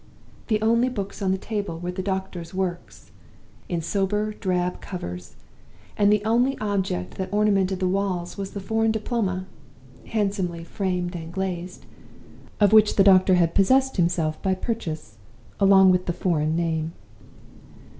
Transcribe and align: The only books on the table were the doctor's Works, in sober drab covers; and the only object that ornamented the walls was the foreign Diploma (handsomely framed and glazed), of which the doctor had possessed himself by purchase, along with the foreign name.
The 0.47 0.59
only 0.63 0.89
books 0.89 1.21
on 1.21 1.29
the 1.31 1.37
table 1.37 1.77
were 1.77 1.91
the 1.91 2.01
doctor's 2.01 2.55
Works, 2.55 3.11
in 3.69 3.81
sober 3.81 4.33
drab 4.33 4.81
covers; 4.81 5.35
and 5.95 6.11
the 6.11 6.25
only 6.25 6.57
object 6.57 7.17
that 7.19 7.31
ornamented 7.31 7.79
the 7.79 7.87
walls 7.87 8.35
was 8.35 8.49
the 8.49 8.59
foreign 8.59 8.89
Diploma 8.91 9.45
(handsomely 10.07 10.63
framed 10.63 11.15
and 11.15 11.31
glazed), 11.31 11.85
of 12.59 12.73
which 12.73 12.95
the 12.95 13.03
doctor 13.03 13.35
had 13.35 13.53
possessed 13.53 13.97
himself 13.97 14.41
by 14.41 14.55
purchase, 14.55 15.19
along 15.59 15.91
with 15.91 16.07
the 16.07 16.13
foreign 16.13 16.55
name. 16.55 16.93